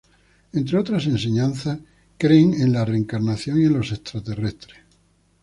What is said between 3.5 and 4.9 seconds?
y en los extraterrestres.